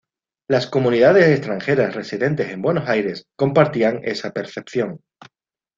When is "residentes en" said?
1.93-2.63